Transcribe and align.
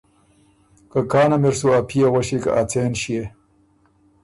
که 0.91 0.99
کانه 1.11 1.37
مِر 1.41 1.53
سُو 1.59 1.67
ا 1.77 1.79
پئے 1.89 2.03
غؤݭی 2.13 2.37
که 2.43 2.49
ا 2.59 2.61
څېن 2.69 2.91
ݭيې؟ 3.01 3.23